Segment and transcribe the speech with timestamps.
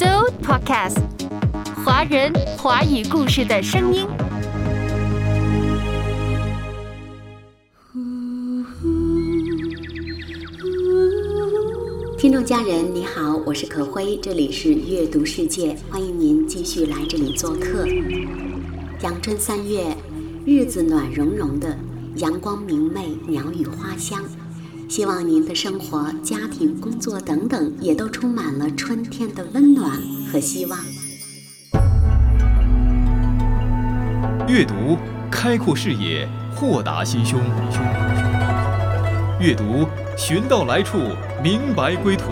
[0.00, 0.96] So Podcast，
[1.84, 4.06] 华人华语故事的声音。
[12.16, 17.86] 听众家人，你好，我是可辉，这里是阅读世界，欢迎您继续来这里做客。
[19.02, 19.94] 阳春三月，
[20.46, 21.76] 日子暖融融的，
[22.16, 24.24] 阳光明媚，鸟语花香。
[24.90, 29.88] 希望您的生活、家庭、工作等等，也都充满了春天的温暖
[30.26, 30.76] 和希望。
[34.48, 34.98] 阅读
[35.30, 37.38] 开阔视野，豁达心胸。
[39.38, 39.86] 阅读
[40.18, 40.98] 寻到来处，
[41.40, 42.24] 明白归途。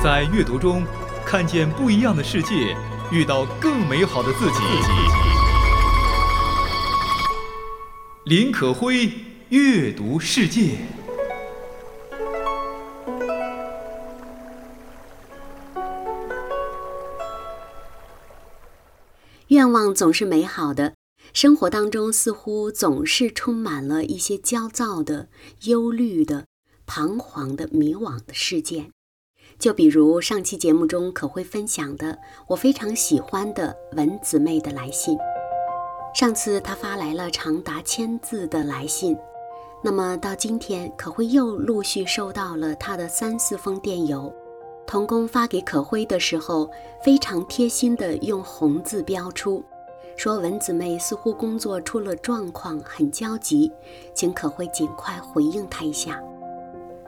[0.00, 0.84] 在阅读中，
[1.26, 2.76] 看见不一样的世界，
[3.10, 4.60] 遇到更美好的自己。
[8.26, 9.10] 林可辉
[9.56, 10.78] 阅读世界。
[19.46, 20.94] 愿望总是美好的。
[21.32, 25.28] 生活当中似乎总是充满了一些焦躁的、
[25.66, 26.46] 忧虑的、
[26.84, 28.90] 彷徨的、迷惘的事件。
[29.60, 35.16] 就比如上期节目中可会分享的，我非常喜欢的文姊妹的来信。
[36.12, 39.16] 上次她发来了长达千字的来信，
[39.86, 44.34] 那么到今天可会又陆续收到了她的三四封电邮。
[44.86, 46.70] 童工发给可辉的时候，
[47.04, 49.62] 非常贴心的用红字标出。
[50.16, 53.70] 说文姊妹似乎工作出了状况，很焦急，
[54.14, 56.18] 请可辉尽快回应她一下。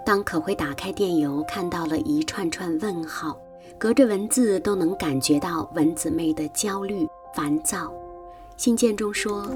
[0.04, 3.38] 当可辉打开电邮，看到了一串串问号，
[3.78, 7.90] 隔着文字都能感觉到文姊妹的焦虑、烦躁。
[8.58, 9.46] 信件中说：“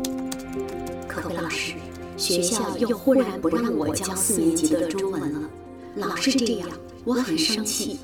[1.07, 1.75] 可辉老师，
[2.21, 5.41] 学校又忽然不让我教四年级的中文了，
[5.95, 6.69] 老是这样，
[7.03, 7.99] 我很生气，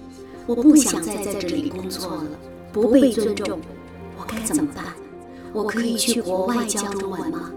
[0.47, 2.25] 我不想再在这里工作了，
[2.73, 3.61] 不被尊重，
[4.19, 4.87] 我该怎么办？”
[5.53, 7.53] 我可以去国外教中文吗？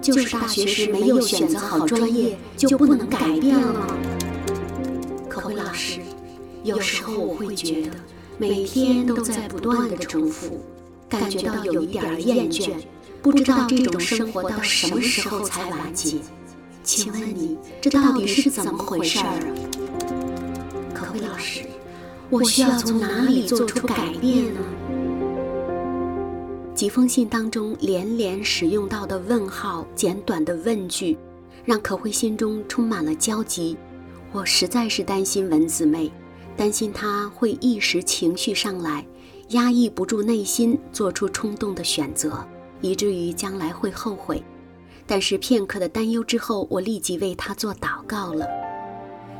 [0.00, 3.86] 就是大学时没有选择好专业，就不能改变了吗？
[5.28, 6.00] 可辉老师，
[6.64, 7.90] 有时候我会觉得
[8.38, 10.60] 每天都在不断的重复，
[11.10, 12.70] 感觉到有一点厌倦，
[13.22, 16.18] 不知道这种生活到什么时候才完结？
[16.82, 19.44] 请问你这到底是怎么回事儿啊？
[20.94, 21.66] 可辉老师，
[22.30, 24.60] 我需要从哪里做出改变呢？
[26.74, 31.18] 几封信当中连连使用到的问号、简短的问句，
[31.66, 33.76] 让可慧心中充满了焦急。
[34.32, 36.10] 我实在是担心文姊妹，
[36.56, 39.04] 担心她会一时情绪上来，
[39.50, 42.42] 压抑不住内心，做出冲动的选择，
[42.80, 44.42] 以至于将来会后悔。
[45.06, 48.46] 但是片刻的担忧之后，我立即为她做祷告了。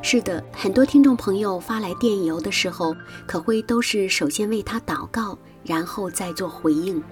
[0.03, 2.97] 是的，很多听众朋友发来电邮的时候，
[3.27, 7.03] 可会都是首先为她祷告，然后再做回应。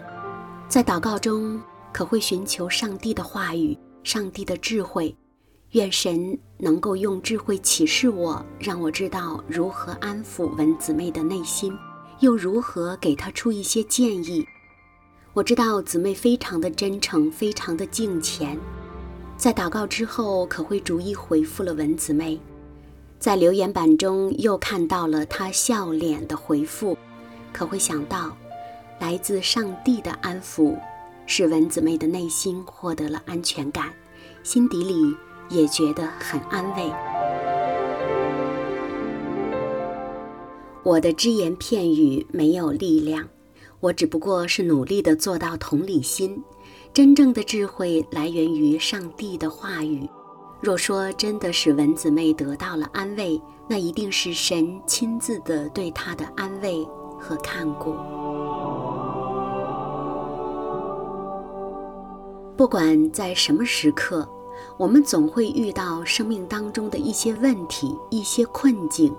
[0.69, 1.61] 在祷告中，
[1.93, 5.15] 可会寻求上帝的话语、上帝的智慧，
[5.73, 11.73] 愿神能够用智慧启示我，让我知道如何安抚文姊妹的内心，
[12.21, 14.45] 又如何给她出一些建议。
[15.39, 18.59] 我知道姊妹非常的真诚，非常的敬虔。
[19.37, 22.41] 在祷告之后，可会逐一回复了文姊妹，
[23.21, 26.99] 在留言板中又看到了她笑脸的回复，
[27.53, 28.37] 可会想到。
[28.99, 30.77] 来自上帝的安抚，
[31.25, 33.93] 使文姊妹的内心获得了安全感，
[34.43, 35.15] 心底里
[35.51, 36.93] 也觉得很安慰。
[40.83, 43.25] 我的只言片语没有力量，
[43.81, 46.43] 我只不过是努力的做到同理心。
[46.93, 50.09] 真正的智慧来源于上帝的话语。
[50.61, 56.85] 若说真的使文子妹得到了安慰，那一定是神亲自的对她的安慰
[57.19, 57.95] 和看顾。
[62.57, 64.29] 不管在什么时刻，
[64.77, 69.15] 我们总会遇到生命当中的一些问题、一些困境。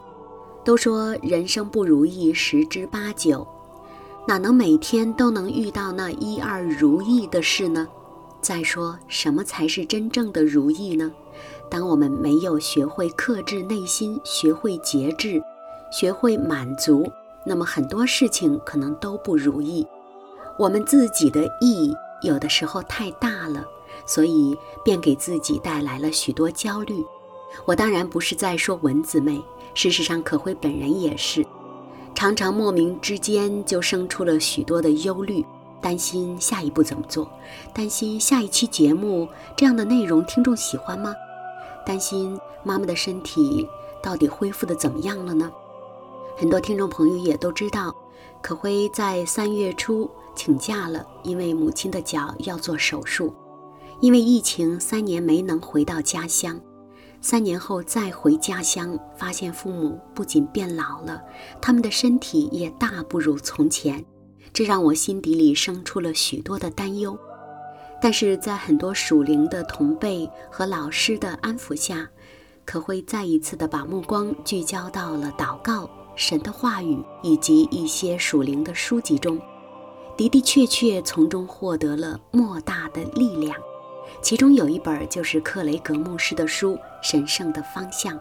[0.65, 3.47] 都说人生不如意十之八九，
[4.27, 7.87] 哪能每天都能遇到那一二如意的事呢？
[8.41, 11.11] 再说，什么才是真正的如意呢？
[11.69, 15.41] 当我们没有学会克制内心，学会节制，
[15.91, 17.11] 学会满足，
[17.45, 19.85] 那么很多事情可能都不如意。
[20.57, 21.93] 我们自己的意。
[22.21, 23.63] 有的时候太大了，
[24.05, 27.01] 所以便给自己带来了许多焦虑。
[27.63, 29.41] 我当然不是在说文姊妹，
[29.73, 31.45] 事实上可辉本人也是，
[32.19, 35.41] 常常莫名之间就生出了许多的忧虑，
[35.79, 37.31] 担心下一步怎么做，
[37.73, 39.25] 担心下一期节目
[39.55, 41.15] 这样的内容听众喜欢吗？
[41.85, 43.65] 担心妈妈的身体
[44.03, 45.49] 到底恢复的怎么样了呢？
[46.35, 47.95] 很多听众朋友也都知道，
[48.41, 53.33] 可辉在三月初请假了，因为母亲的脚要做手术。
[54.01, 56.59] 因为疫情，三年没能回到家乡。
[57.21, 61.21] 三年后再回家乡，发现父母不仅变老了，
[61.61, 64.03] 他们的身体也大不如从前，
[64.53, 67.17] 这让我心底里生出了许多的担忧。
[68.01, 72.07] 但是在很多属灵的同辈和老师的安抚下，
[72.63, 79.37] 可会再一次的把目光聚焦到了祷告、神的话语以及一些属灵的书籍中，
[80.15, 83.53] 的的确确从中获得了莫大的力量。
[84.21, 88.15] 其中有一本就是克雷格牧师的书《神圣的方向》，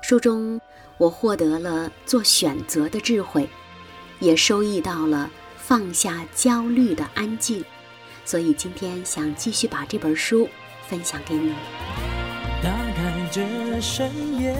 [0.00, 0.60] 书中
[0.96, 3.48] 我获得了做选择的智慧，
[4.20, 7.64] 也收益到了放下焦虑的安静，
[8.24, 10.48] 所以今天想继续把这本书
[10.88, 11.54] 分享给你。
[12.62, 14.10] 打开这深
[14.40, 14.56] 夜，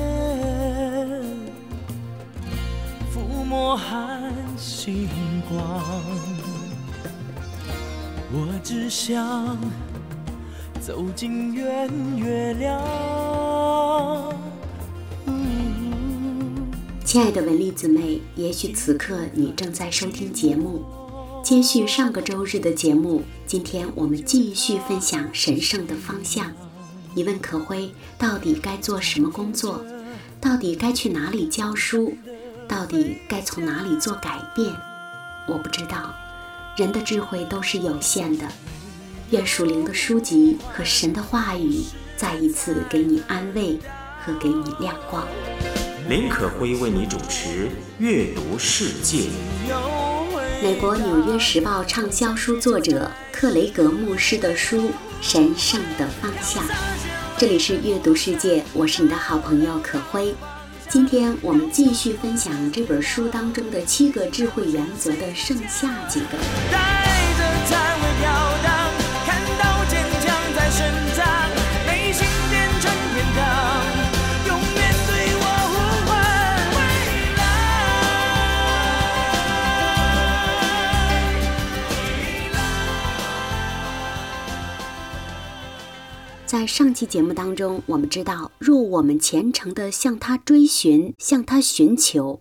[3.13, 5.09] 抚摸寒星
[5.49, 5.83] 光，
[8.31, 9.59] 我只想。
[10.89, 11.87] 走进圆
[12.17, 12.83] 月亮。
[17.05, 20.83] 亲爱的文丽姊妹，也许此刻你正在收听节目，
[21.45, 23.23] 接续上个周日的节目。
[23.47, 26.51] 今天我们继续分享神圣的方向。
[27.13, 29.85] 你问可辉，到底该做什么工作？
[30.41, 32.17] 到底该去哪里教书？
[32.67, 34.73] 到底该从哪里做改变？
[35.49, 36.15] 我不知道，
[36.79, 38.49] 人的智慧都是有限的。
[39.31, 41.85] 愿属灵的书籍和神的话语
[42.17, 43.79] 再一次给你安慰
[44.25, 45.27] 和给你亮光。
[46.09, 47.67] 林可辉为你主持
[47.99, 49.19] 《阅读世界》。
[50.63, 54.89] 美国《纽约时报》畅销书作者克雷格牧师的书
[55.21, 56.65] 《神圣的方向》。
[57.37, 60.35] 这里是《阅读世界》，我是你的好朋友可辉。
[60.89, 67.08] 今天我们继续分享这本书当中的七个智慧原则的剩下几个。
[86.49, 92.41] 在上期节目当中，我们知道，若我们虔诚地向他追寻、向他寻求，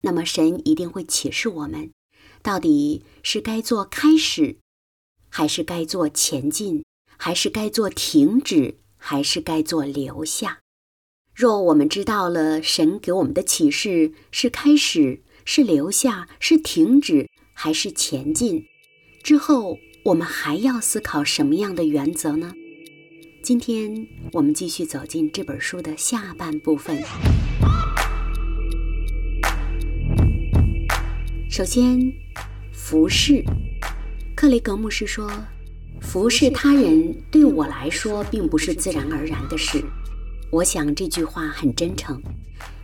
[0.00, 1.90] 那么神一定会启示我们，
[2.40, 4.56] 到底是该做开始，
[5.28, 6.82] 还是该做前进，
[7.18, 10.60] 还是该做停止，还是该做留下。
[11.34, 18.64] 若我们知道了神给我们的启示是开始、是留下、是停止，还是前进，
[19.22, 19.76] 之后
[20.06, 22.54] 我们还要思考什么样的原则呢？
[23.42, 27.02] 今天我们继续走进这本书的下半部分。
[31.50, 32.12] 首先，
[32.70, 33.42] 服侍。
[34.36, 35.28] 克雷格牧师说
[36.00, 39.82] ：“服侍他人对我来说并不是自然而然的事。”
[40.52, 42.22] 我想这句话很真诚，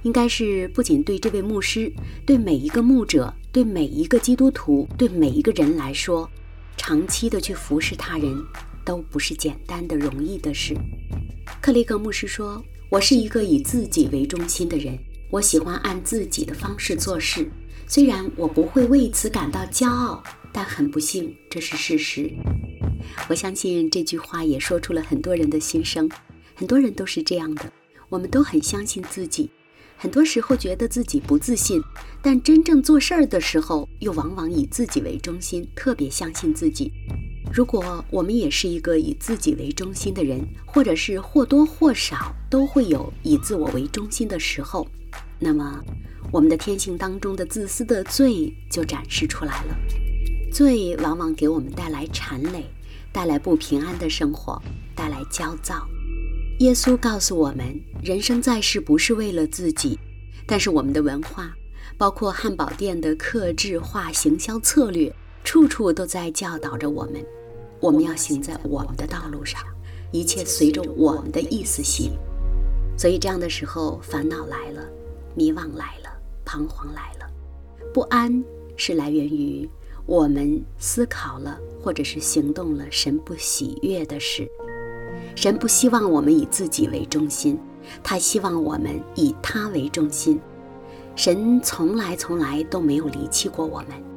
[0.03, 1.93] 应该是不仅对这位牧师，
[2.27, 6.29] 对每一个牧者，对每一个基督徒，对每一个人来说，
[6.77, 8.37] 长期的去服侍他人。
[8.89, 10.75] 都不是简单的、容易的事。
[11.61, 14.99] 克雷格牧师说：“我是一个以自己为中心的人，
[15.31, 17.47] 我喜欢按自己的方式做事。
[17.87, 20.23] 虽然我不会为此感到骄傲，
[20.55, 22.33] 但很不幸，这是事实。”
[23.29, 26.09] 我相信这句话也说出了很多人的心声。
[26.55, 27.71] 很多人都是这样的，
[28.09, 29.51] 我们都很相信自己，
[29.99, 31.79] 很多时候觉得自己不自信，
[32.23, 36.91] 但真正做事儿的时候，又往往以自己为中心，特别相信自己。
[37.53, 44.87] 如果我们也是一个以自己为中心的人，或者是或多或少都会有以自我为中心的时候，
[45.39, 45.83] 那么
[46.31, 49.77] 我们的天性当中的自私的罪就展示出来了。
[50.53, 52.65] 罪往往给我们带来缠累，
[53.13, 54.61] 带来不平安的生活，
[54.95, 55.87] 带来焦躁。
[56.61, 59.99] 耶稣告诉我们，人生在世不是为了自己，
[60.47, 61.55] 但是我们的文化，
[61.97, 65.15] 包括汉堡店的克制化行销策略，
[65.45, 67.25] 处处都在教导着我们。
[67.81, 69.61] 我们要行在我们的道路上，
[70.11, 72.13] 一切随着我们的意思行。
[72.97, 74.83] 所以这样的时候，烦恼来了，
[75.35, 76.11] 迷惘来了，
[76.45, 77.31] 彷徨来了，
[77.95, 78.43] 不安
[78.77, 79.69] 是来源于
[80.07, 84.49] 我们思考了或者是行动了神不喜悦的事。
[85.37, 87.57] 神不希望我们以自己为中心，
[88.03, 90.41] 他希望我们以他为中心。
[91.15, 94.08] 神从来从来都没有离弃过我们。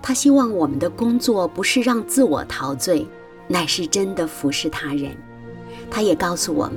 [0.00, 3.06] 他希望我们的工作不是让自我陶醉，
[3.46, 5.16] 乃是真的服侍他人。
[5.90, 6.76] 他也告诉我们，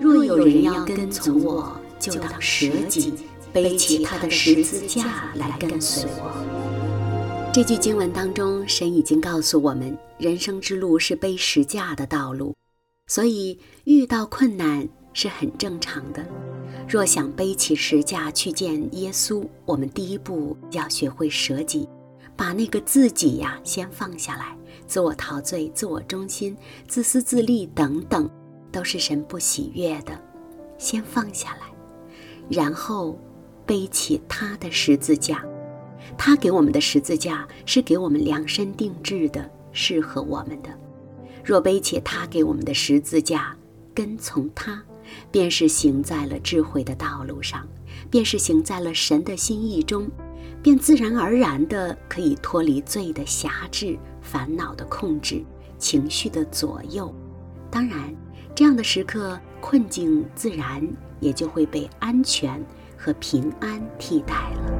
[0.00, 3.14] 若有人要跟从我，就当舍己，
[3.52, 7.50] 背起他的十字架来跟随我。
[7.52, 12.54] 这句经文当中，神已经告诉我们，人生之路是背十架的道路，
[13.06, 16.26] 所以遇到困难是很正常的。
[16.88, 21.88] 若想背起十架去见耶稣，我们第一步要学会舍己，
[22.36, 26.56] 把那个自己呀先放下来，自我陶醉、自我中心、
[26.88, 28.28] 自私自利等等，
[28.72, 30.20] 都是神不喜悦的，
[30.78, 31.66] 先放下来，
[32.48, 33.18] 然后
[33.64, 35.44] 背起他的十字架。
[36.16, 40.70] 他给我们的十字架是给我们量身定制的，适合我们的。
[41.42, 43.56] 若背起他给我们的十字架，
[43.94, 44.82] 跟从他。
[45.30, 47.68] 便是行在了智慧的道路上，
[48.10, 50.10] 便是行在了神的心意中，
[50.64, 55.44] 便自然而然的可以脱离罪的辖制、烦恼的控制、
[55.76, 57.14] 情绪的左右。
[57.70, 58.16] 当然，
[58.54, 60.82] 这样的时刻困境自然
[61.20, 62.64] 也就会被安全
[62.96, 64.72] 和平安替代了。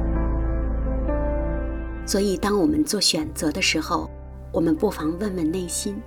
[2.07, 4.09] 所以，当我们做选择的时候，
[4.51, 6.01] 我们不妨问问内心：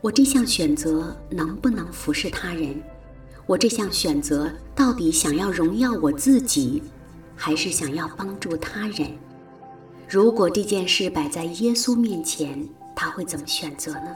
[0.00, 2.82] 我这项选择能不能服侍他人？
[3.46, 6.82] 我这项选择到底想要荣耀我自己，
[7.36, 9.10] 还是想要帮助他人？
[10.08, 14.14] 如果这件事摆在耶稣面前，他会怎么选择呢？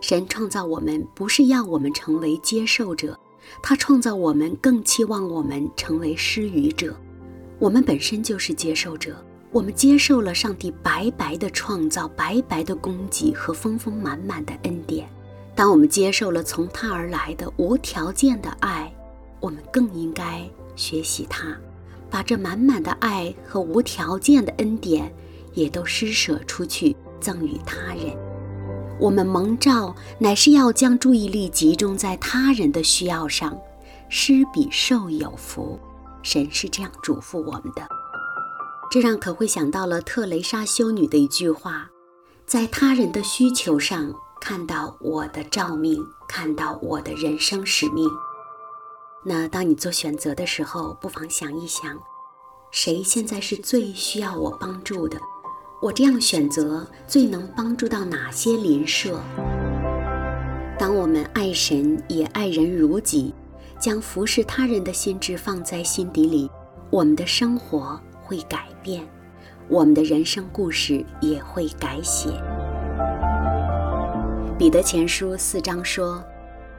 [0.00, 3.18] 神创造我们不是要我们成为接受者，
[3.62, 6.96] 他创造我们更期望我们成为施予者。
[7.58, 9.16] 我们本身就是接受者，
[9.50, 15.08] 我们接受了上帝白白的创造、白白的供给和丰丰满满的恩典。
[15.54, 18.92] 当我们接受了从他而来的无条件的爱，
[19.40, 21.54] 我们更应该学习他，
[22.08, 25.12] 把这满满的爱和无条件的恩典
[25.52, 28.16] 也都施舍出去，赠予他人。
[28.98, 33.58] 我们蒙召乃是要将注意力集中在他人的需要上，
[34.08, 35.78] 施比受有福。
[36.22, 37.86] 神是这样嘱咐我们的，
[38.90, 41.90] 这让可会想到了特蕾莎修女的一句话：
[42.46, 44.14] 在他人的需求上。
[44.40, 48.08] 看到我的照命，看到我的人生使命。
[49.24, 51.98] 那当你做选择的时候，不妨想一想，
[52.70, 55.18] 谁现在是最需要我帮助的？
[55.82, 59.20] 我这样选择最能帮助到哪些邻舍？
[60.78, 63.34] 当我们爱神也爱人如己，
[63.78, 66.50] 将服侍他人的心智放在心底里，
[66.88, 69.06] 我们的生活会改变，
[69.68, 72.30] 我们的人生故事也会改写。
[74.56, 76.22] 彼得前书四章说：“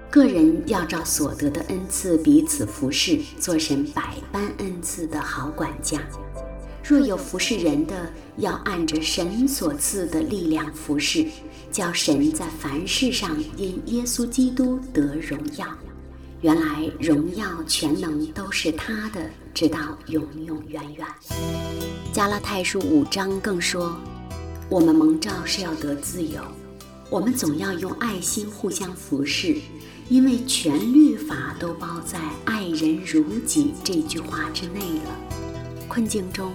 [0.09, 5.99] 个人要照所得的恩赐彼此服侍，做神百般恩赐的好管家。
[6.83, 11.27] 若有服侍人的，要按着神所赐的力量服侍，
[11.71, 15.67] 叫神在凡事上因耶稣基督得荣耀。
[16.41, 21.05] 原来荣耀全能都是他的，直到永永远远。”
[22.11, 23.95] 加拉太书五章更说
[24.71, 26.41] ：“我们蒙召是要得自由。”
[27.11, 29.57] 我们总要用爱心互相服侍，
[30.09, 35.15] 因为全律法都包在“爱人如己”这句话之内了。
[35.87, 36.51] 困境中、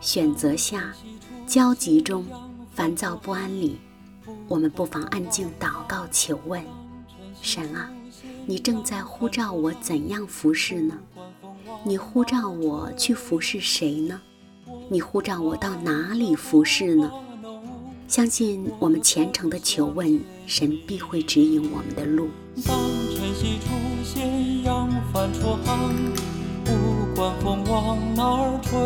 [0.00, 0.94] 选择下、
[1.44, 2.24] 焦急中、
[2.72, 3.78] 烦躁不安里，
[4.46, 6.64] 我们不妨安静祷告，求问
[7.40, 7.90] 神啊，
[8.46, 10.96] 你正在呼召我怎样服侍呢？
[11.84, 14.20] 你呼召我去服侍谁呢？
[14.88, 17.10] 你呼召我到哪里服侍呢？
[18.06, 22.28] 相信我们虔诚的求问，神必会指引我们的路。
[22.66, 22.76] 当
[23.16, 23.64] 晨曦出
[24.04, 25.94] 现，扬帆出航，
[26.64, 26.70] 不
[27.16, 28.78] 管风往哪儿吹，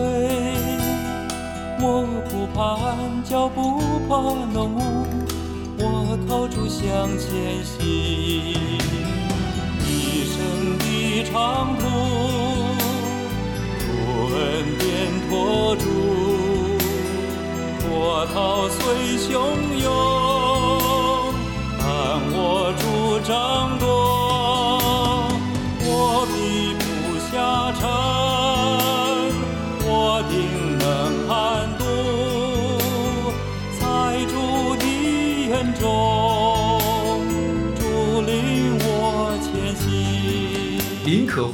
[1.81, 4.15] 我不怕暗礁，不怕
[4.53, 4.79] 浓雾，
[5.79, 9.06] 我靠住向前行。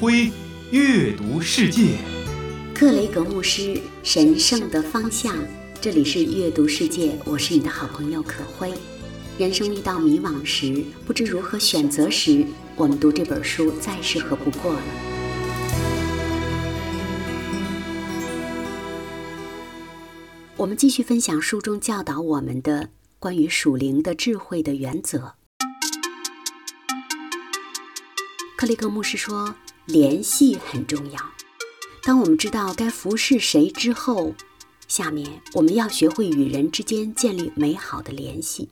[0.02, 0.32] 辉
[0.73, 1.97] 阅读世界，
[2.75, 5.32] 克雷格牧师神圣的方向。
[5.80, 8.75] 这里是阅读世界，我是你的好朋友可辉。
[9.38, 12.44] 人生遇到迷惘时，不知如何选择时，
[12.75, 14.82] 我们读这本书再适合不过了。
[20.56, 22.90] 我们继续分享书中教导我们的
[23.21, 25.35] 关于属灵的智慧的原则。
[28.56, 29.54] 克雷格牧师说，
[29.86, 31.18] 联系很重要。
[32.04, 34.34] 当我们知道该服侍谁之后，
[34.86, 38.68] 下面我们要学会与人之间建立美好的联系。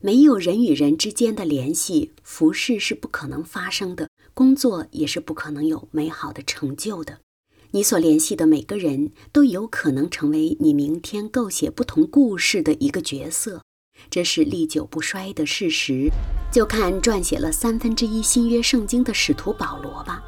[0.00, 7.20] 没有人与人之间的联系，服侍是不可能发生的，工作也是不可能有美好的成就的。
[7.72, 13.62] 你所联系的每个人都有可能成为你明天构写不同故事的一个角色，
[14.10, 16.10] 这是历久不衰的事实。
[16.52, 20.22] 就看撰写了三分之一新约圣经的使徒保罗吧。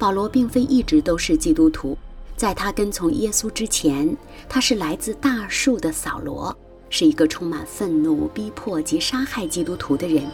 [0.00, 1.94] 保罗并非一直都是基督徒，
[2.34, 4.16] 在他跟从耶稣之前，
[4.48, 6.56] 他是来自大树的扫罗。
[6.88, 10.26] 是一个充满愤怒、逼迫及杀害基督徒的人。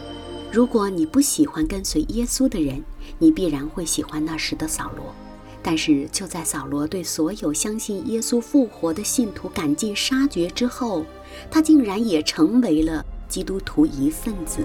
[0.53, 2.81] 如果你不喜欢跟随耶稣的人，
[3.19, 5.13] 你必然会喜欢那时的扫罗。
[5.61, 11.05] 但是，就在扫罗对所有相信耶稣复活的信徒赶尽杀绝之后，
[11.51, 14.63] 他竟然也成为了基督徒一份子。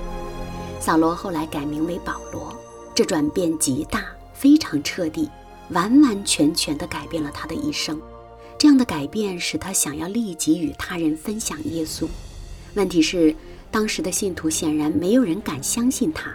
[0.78, 2.56] 扫罗后来改名为保罗，
[2.94, 4.06] 这转变极大，
[4.42, 5.30] 非常彻底，
[5.68, 7.96] 完完全全地改变了他的一生。
[8.58, 12.08] 这样的改变使他想要立即与他人分享耶稣。
[12.74, 13.32] 问题是，
[13.70, 16.32] 当时的信徒显然没有人敢相信他。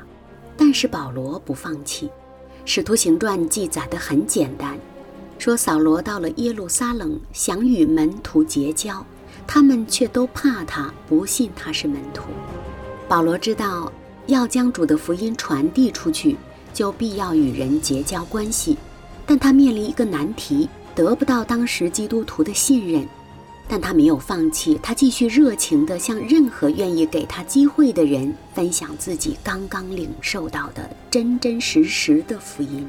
[0.56, 2.10] 但是保罗不放弃。
[2.64, 4.80] 使徒行传记载的很简单，
[5.38, 9.06] 说扫罗到了耶路撒冷，想与门徒结交，
[9.46, 12.24] 他们却都怕他，不信他是门徒。
[13.10, 13.92] 保罗知道，
[14.28, 16.38] 要将主的福音传递出去，
[16.78, 18.78] 就必要与人结交关系，
[19.26, 20.70] 但他面临一个难题。
[20.94, 23.04] 得不到当时基督徒的信任，
[23.68, 32.88] 但他没有放弃，他继续热情地向任何愿意给他机会的人分享自己刚刚领受到的真真实实的福音。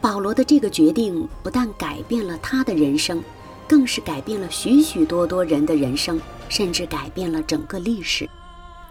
[0.00, 3.20] 保罗的这个决定不但改变了他的人生，
[3.66, 8.28] 更是改变了许许多多人的人生，甚至改变了整个历史。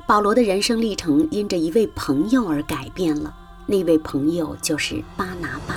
[0.06, 3.34] 保罗的人生历程因着一位朋友而改变了，
[3.68, 5.76] 那位朋友就是巴拿巴。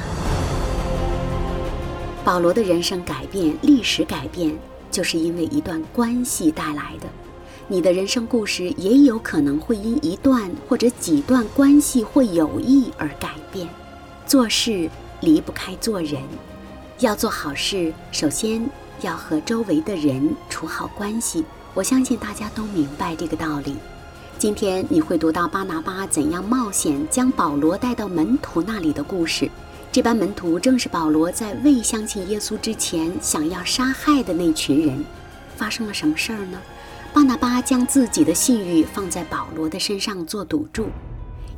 [2.22, 4.54] 保罗的人生改变、历史改变，
[4.90, 7.08] 就是因为一段关系带来的。
[7.66, 13.66] 你的人生故事也有可能会因一段或者几段关系或友谊而改变。
[14.26, 16.22] 做事离不开做人，
[16.98, 18.68] 要做好事，首先
[19.00, 21.42] 要和周围的人处好关系。
[21.72, 23.76] 我相信大家都明白这个道理。
[24.38, 29.50] 今天你会读到巴拿巴怎样冒险将保罗带到门徒那里的故事。
[29.90, 35.04] 这班门徒正是保罗在未相信耶稣之前想要杀害的那群人。
[35.56, 36.58] 发生了什么事儿呢？
[37.12, 40.86] 巴拿巴将自己的信誉放在保罗的身上做赌注，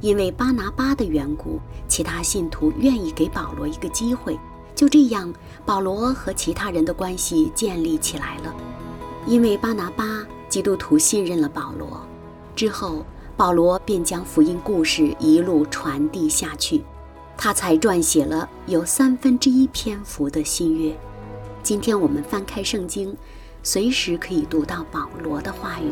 [0.01, 4.38] 因为巴拿巴的缘故，其他信徒愿意给保罗一个机会。
[4.75, 5.31] 就这样，
[5.66, 8.55] 保罗和其他人的关系建立起来了。
[9.27, 12.01] 因为巴拿巴，基督徒信任了保罗，
[12.61, 13.03] 之后
[13.38, 16.83] 保罗便将福音故事一路传递下去。
[17.35, 20.94] 他才撰写了有三分之一篇幅的新约。
[21.62, 23.16] 今天我们翻开圣经，
[23.62, 25.90] 随时可以读到保罗的话语。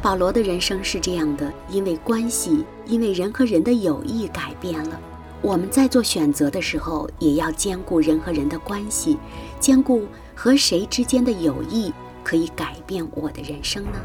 [0.00, 5.00] 保罗的人生是这样的：因为关系，因为人和人的友谊改变了。
[5.42, 9.18] 我们在做选择的时候，也要兼顾人和人的关系，
[9.58, 13.98] 兼顾和谁之间的友谊可以改变我的人生呢？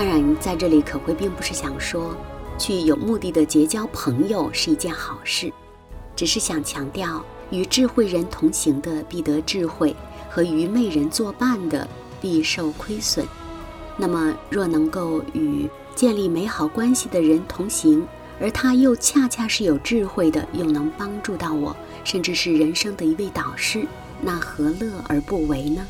[0.00, 2.16] 当然，在这里可会并不是想说，
[2.56, 5.52] 去有目的的结交朋友是一件好事。
[6.16, 9.94] 只是想强调，与智慧人同行的必得智慧，
[10.30, 11.86] 和愚昧人作伴的
[12.18, 13.26] 必受亏损。
[13.98, 18.02] 那么，若能够与建立美好关系的人同行，
[18.40, 23.86] 而他又恰恰是有智慧的，又能帮助到我，甚至是人生的一位导师，
[24.22, 25.86] 那何乐而不为呢？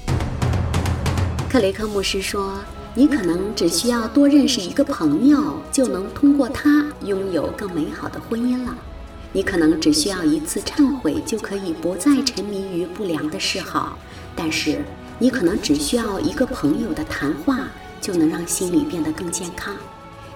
[1.48, 2.58] 克雷克牧师说
[2.94, 8.76] ：“你可能只需要多认识一个朋友，就能通过他拥有更美好的婚姻了。”
[9.32, 13.96] 你可能只需要一次忏悔，就可以不再沉迷于不良的嗜好；
[14.34, 14.84] 但是，
[15.20, 17.68] 你可能只需要一个朋友的谈话，
[18.00, 19.76] 就能让心理变得更健康；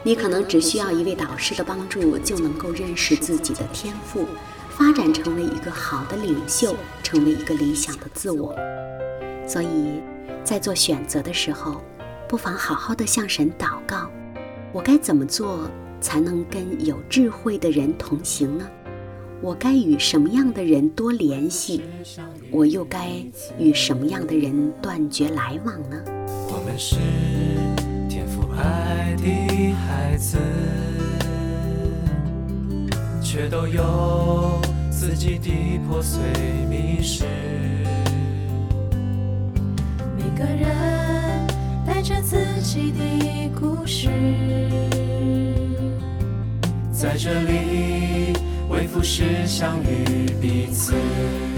[0.05, 4.27] 你可能只需要一位导师的帮助，就能够认识自己的天赋，
[4.71, 8.55] 发展成为一个好的领袖，成为一个理想的自我。
[9.45, 10.01] 所以，
[10.45, 11.83] 在做选择的时候，
[12.29, 14.11] 不妨好好的向神祷告：
[14.73, 18.67] 我该怎么做才能跟有智慧的人同行呢？
[19.41, 21.83] 我该与什么样的人多联系？
[22.51, 23.11] 我又该
[23.59, 26.03] 与什么样的人断绝来往呢？
[26.49, 26.97] 我们是
[28.09, 30.39] 天赋爱的孩子，
[33.23, 34.61] 却都有
[34.91, 36.23] 自己的破碎
[36.71, 37.25] 迷失。
[40.17, 41.04] 每个人带
[42.05, 44.11] 着自己的故事，
[46.93, 48.35] 在这里。
[48.69, 50.93] 在浮世相遇彼此。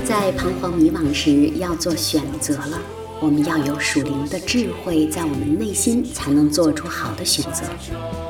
[0.04, 2.80] 在彷徨迷惘时，要做选择了。
[3.20, 7.64] 我们要有属灵的智慧，在我们内心才能做出好的选择。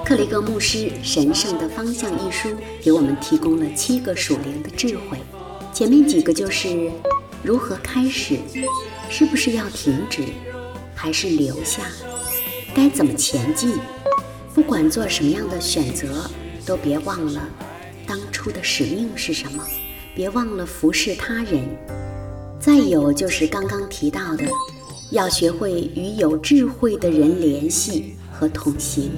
[0.02, 2.48] 克里格牧师《神圣的方向》一书
[2.80, 5.18] 给我们提供了七个属灵的智慧。
[5.74, 6.90] 前面几个就是
[7.42, 8.38] 如何开始，
[9.10, 10.22] 是不是要停止，
[10.96, 11.84] 还是留下，
[12.74, 13.74] 该怎么前进。
[14.52, 16.28] 不管做什么样的选择，
[16.64, 17.48] 都别忘了
[18.06, 19.62] 当初的使命是什么，
[20.14, 21.62] 别忘了服侍他人。
[22.58, 24.44] 再有就是刚刚提到的。
[25.12, 29.08] 要学会与有智慧的人联系和同行。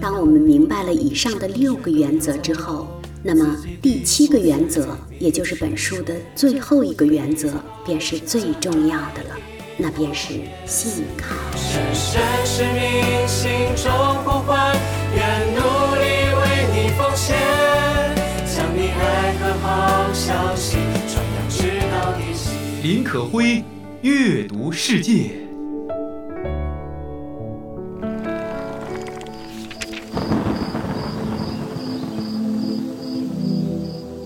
[0.00, 2.88] 当我们明白了以上的六个原则之后，
[3.22, 7.52] 那么第七个原则，也就是本书的最后一个原则，
[7.84, 9.36] 便是最重要的了，
[9.76, 10.34] 那便是
[10.64, 11.34] 信靠。
[11.56, 13.92] 深深是命心中
[14.24, 14.74] 呼唤，
[15.14, 15.60] 愿努
[15.94, 16.02] 力
[16.34, 17.36] 为你奉献，
[18.46, 22.86] 将你爱和好消息传扬直到地极。
[22.86, 23.62] 林可辉。
[24.02, 25.32] 阅读世界。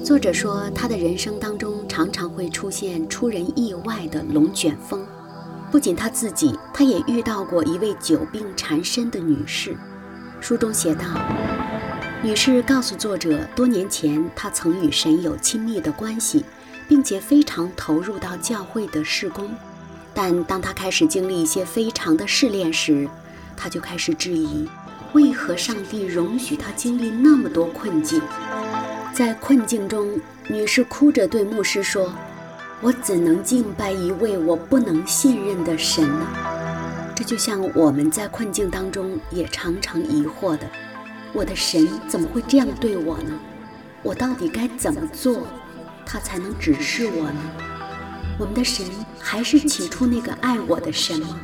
[0.04, 5.06] 作者说，他的人生当中常常会出现出人意外的龙卷风。
[5.70, 9.76] 不仅他自己，他也遇到过一位久病缠身的女士。
[10.40, 11.04] 书中写道，
[12.22, 16.44] 女士告诉作者，多年前她曾与神有亲密的关系。
[16.90, 19.48] 并且非常投入到教会的事工，
[20.12, 23.08] 但当她开始经历一些非常的试炼时，
[23.56, 24.68] 她就开始质疑：
[25.12, 28.20] 为何上帝容许她经历那么多困境？
[29.14, 32.12] 在困境中，女士哭着对牧师说
[32.82, 36.26] ：“我怎能敬拜一位我不能信任的神呢？”
[37.14, 40.66] 这就像我们在困境当中也常常疑惑的：
[41.34, 43.38] 我的神怎么会这样对我呢？
[44.02, 45.46] 我到底该怎么做？
[46.06, 47.40] 他才能指示我呢？
[48.38, 48.86] 我们的神
[49.18, 51.38] 还是起初那个爱我的神吗？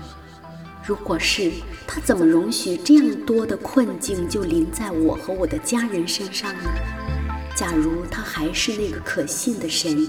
[0.86, 1.52] 如果是，
[1.86, 6.70] 他怎么容许这样多的困境就临在我和我的家人身上呢？
[7.54, 10.08] 假如他还是那个可信的神，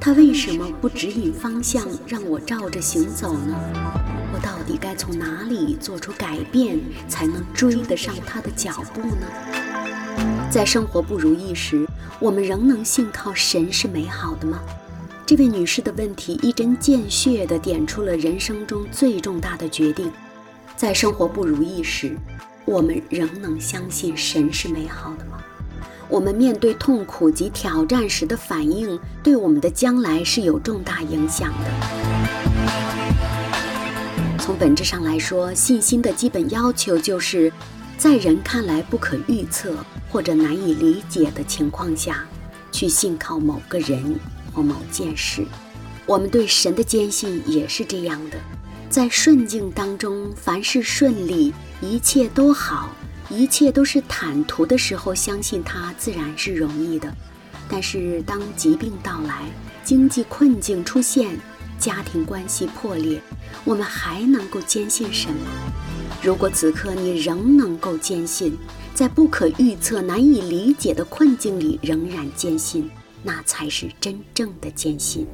[0.00, 3.54] 他为什么不指引方向，让我照着行走呢？
[4.34, 6.78] 我到底该从哪里做出改变，
[7.08, 9.26] 才能追得上他的脚步呢？
[10.50, 11.86] 在生活不如意时，
[12.20, 14.60] 我们仍能信靠神是美好的吗？
[15.26, 20.12] 这位女士的问题一针见血地点出了人生中最重大的决定。
[20.76, 22.14] 在生活不如意时，
[22.66, 25.42] 我们仍能相信神是美好的吗？
[26.08, 31.70] 我们面对痛苦及挑战时的反应，对我们的将来是有重大影响的。
[34.38, 37.52] 从本质上来说，信心的基本要求就是。
[37.96, 39.72] 在人看来不可预测
[40.10, 42.26] 或者难以理解的情况下，
[42.72, 44.18] 去信靠某个人
[44.52, 45.46] 或某件事。
[46.04, 48.36] 我们对神的坚信也是这样的。
[48.90, 52.90] 在顺境当中，凡事顺利，一切都好，
[53.30, 57.12] 一切都是坦途的时候，相信他自然是容易的。
[57.68, 59.48] 但是当疾病到来，
[59.82, 61.38] 经济困境出现，
[61.78, 63.20] 家庭关系破裂，
[63.64, 65.36] 我们还能够坚信什么？
[66.22, 68.56] 如果此刻你仍能够坚信，
[68.94, 72.90] 在不可预测、难以理解的困境里仍然坚信，
[73.22, 75.26] 那才是真正的坚信。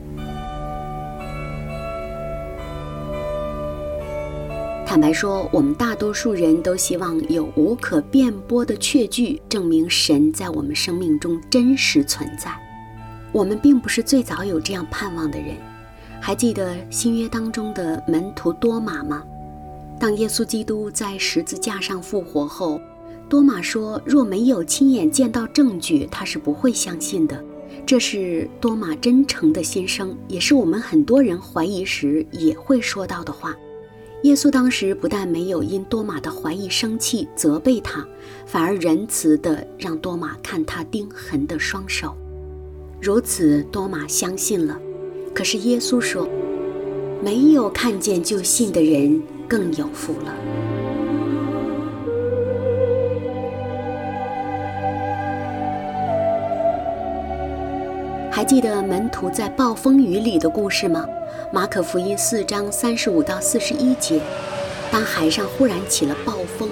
[4.91, 12.53] 坦白说，我们大多数人都希望有无可辩驳的确据证明神在我们生命中真实存在。
[13.31, 15.55] 我们并不是最早有这样盼望的人。
[16.21, 19.23] 还记得新约当中的门徒多马吗？
[19.97, 22.81] 当耶稣基督在十字架上复活后，
[23.29, 27.41] 多马说：“若没有亲眼见到证据，他是不会相信的。”
[27.87, 33.55] 这是多马真诚的心声，也是我们很多人怀疑时也会说到的话。
[34.23, 38.07] 耶稣当时不但没有因多马的怀疑生气责备他，
[38.47, 42.15] 反而仁慈地让多马看他钉痕的双手。
[43.01, 44.79] 如此，多马相信了。
[45.35, 46.29] 可是耶稣说
[47.25, 50.33] ：“没有看见就信的人。”更有福了。
[58.31, 61.05] 还记得门徒在暴风雨里的故事吗？
[61.53, 64.21] 马可福音四章三十五到四十一节，
[64.91, 66.69] 当海上忽然起了暴风，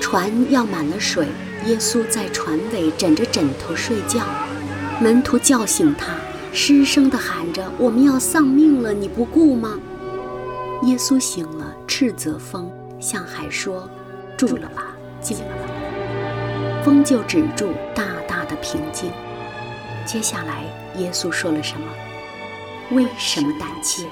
[0.00, 1.26] 船要满了水，
[1.66, 4.24] 耶稣在船尾枕着枕头睡觉，
[5.00, 6.14] 门徒叫醒他，
[6.52, 9.78] 失声的喊着：“我们要丧命了，你不顾吗？”
[10.86, 13.88] 耶稣醒了，斥责风，向海说
[14.36, 19.10] ：“住了吧，静了吧。”风就止住，大大的平静。
[20.04, 20.64] 接下来，
[20.98, 21.86] 耶稣说了什么？
[22.94, 24.04] 为什么胆怯？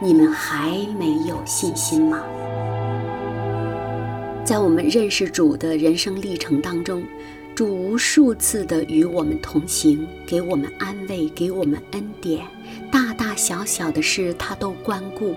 [0.00, 2.22] 你们还没有信心吗？
[4.44, 7.02] 在我们认识主的人生历程当中，
[7.56, 12.46] 主无数次的与我们同行，给我们安慰，给我们恩典，
[12.92, 15.34] 大大小小的事他都关顾。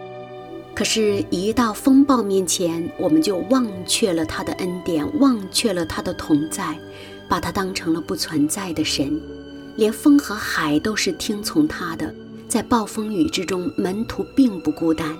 [0.75, 6.77] 可是，一到风暴面前，我们就忘却了他的恩典，忘却了他的同在，
[7.27, 9.19] 把他当成了不存在的神。
[9.77, 12.13] 连风和海都是听从他的，
[12.53, 15.17] 在暴风雨之中，门徒并不孤单。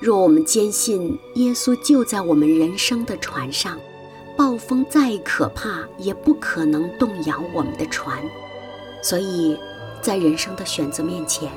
[0.00, 3.78] 若我们坚信耶稣就在我们人生的船上，
[4.36, 8.18] 暴风再可怕，也不可能动摇我们的船。
[9.00, 9.56] 所以，
[10.02, 11.52] 在人生的选择面前，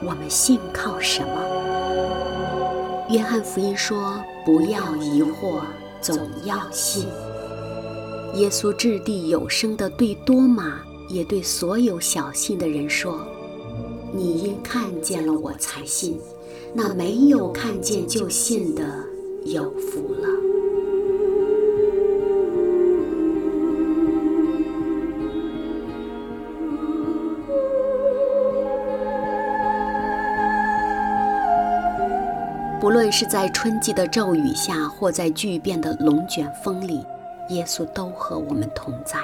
[0.00, 3.06] 我们信靠什么？
[3.10, 5.62] 约翰福音说：“不要疑惑，
[6.00, 7.08] 总要信。”
[8.34, 13.26] 耶稣掷地有声地对多马，也对所有小信的人说
[14.16, 16.18] ：“你因看见了我才信，
[16.72, 18.82] 那没有看见就信的，
[19.44, 20.26] 有福了。”
[32.82, 37.04] 无论是在春季的骤雨下，或在巨变的龙卷风里，
[37.50, 39.18] 耶稣都和我们同在。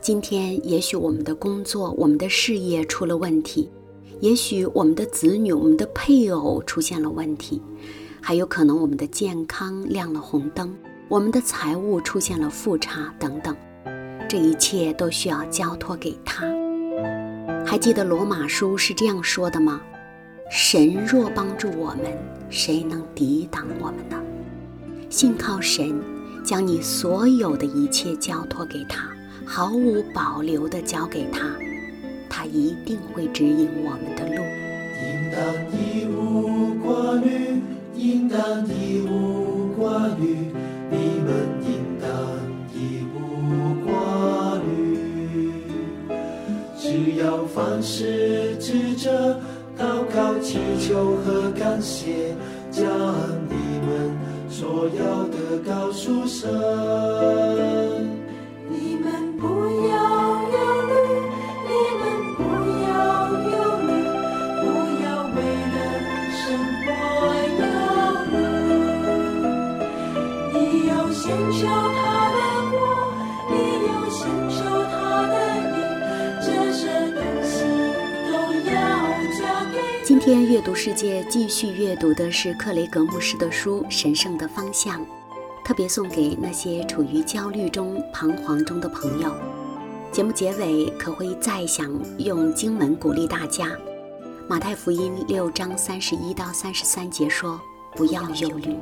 [0.00, 3.70] 今天，也许我们的工作、我们的事业出了问题，
[4.20, 7.60] 也许我们的子女、我们的配偶出现了问题，
[8.20, 10.74] 还有可能我们的健康亮了红灯，
[11.08, 13.54] 我们的财务出现了负差等等。
[14.28, 16.46] 这一切都需要交托给他。
[17.66, 19.80] 还记得罗马书是这样说的吗？
[20.50, 22.16] 神若帮助我们，
[22.48, 24.16] 谁能抵挡我们呢？
[25.10, 26.00] 信靠神，
[26.44, 29.08] 将你所有的一切交托给他，
[29.44, 31.50] 毫无保留地交给他，
[32.46, 34.42] 一定会指引我们的路。
[35.02, 35.38] 应当
[35.72, 37.60] 一无挂虑，
[37.96, 40.52] 应当一无挂虑，
[40.90, 41.28] 你们
[41.62, 41.68] 应
[42.00, 42.08] 当
[42.72, 43.16] 一无
[43.84, 44.68] 挂虑。
[46.78, 49.40] 只要凡事指着。
[49.76, 52.32] 祷告、祈求和感谢，
[52.70, 52.86] 将
[53.48, 54.16] 你们
[54.48, 57.83] 所要的告诉神。
[80.24, 84.98] 天阅读世界继续阅读的是克雷格牧师的书《神圣的方向》，
[85.62, 89.30] 特别送给那些处于焦虑中、彷徨中的朋友。
[90.10, 93.70] 节目结尾可会再想用经文鼓励大家。
[94.48, 97.60] 马太福音六章三十一到三十三节说
[97.94, 98.74] ：“不要忧虑，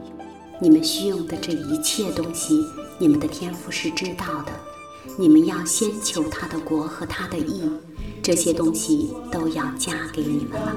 [0.60, 2.64] 你们需用的这一切东西，
[2.98, 4.52] 你们的天赋是知道的。
[5.18, 7.68] 你们要先求他的国和他的义。”
[8.22, 10.76] 这些东西都要嫁给你们了。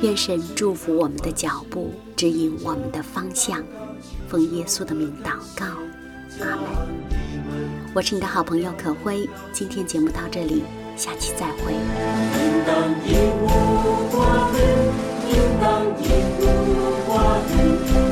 [0.00, 3.60] 愿神祝福我们的脚步，指引我们的方向。
[4.28, 5.66] 奉耶稣的名祷告，
[6.40, 6.64] 阿门。
[7.94, 10.62] 我是你的好朋友可辉，今天节目到这里，
[10.96, 11.72] 下期再会。
[11.72, 13.10] 应当一
[13.42, 13.46] 无
[14.12, 14.58] 挂虑，
[15.30, 16.06] 应当一
[16.38, 16.42] 无
[17.08, 18.07] 挂虑，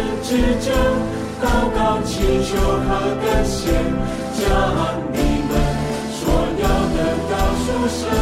[0.00, 0.72] 事指着
[1.42, 2.88] 祷告、祈求和
[3.22, 3.70] 感谢，
[4.34, 4.40] 将
[5.12, 5.16] 你
[5.48, 5.52] 们
[6.12, 6.20] 所
[6.58, 8.19] 要的告诉神。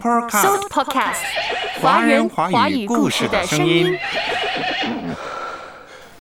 [0.00, 1.18] Podcast，
[1.82, 3.98] 华人华语故事的声音。